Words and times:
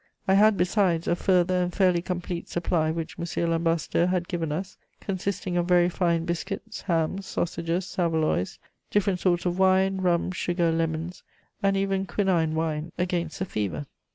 I 0.27 0.33
had, 0.33 0.57
besides, 0.57 1.07
a 1.07 1.15
further 1.15 1.61
and 1.61 1.71
fairly 1.71 2.01
complete 2.01 2.49
supply 2.49 2.89
which 2.89 3.17
M. 3.19 3.49
l'Ambassadeur 3.51 4.07
had 4.07 4.27
given 4.27 4.51
us, 4.51 4.75
consisting 4.99 5.57
of 5.57 5.67
very 5.67 5.89
fine 5.89 6.25
biscuits, 6.25 6.81
hams, 6.81 7.27
sausages, 7.27 7.85
saveloys, 7.85 8.57
different 8.89 9.19
sorts 9.19 9.45
of 9.45 9.59
wine, 9.59 9.97
rum, 9.97 10.31
sugar, 10.31 10.71
lemons, 10.71 11.21
and 11.61 11.77
even 11.77 12.07
quinine 12.07 12.55
wine 12.55 12.91
against 12.97 13.37
the 13.37 13.45
fever. 13.45 13.85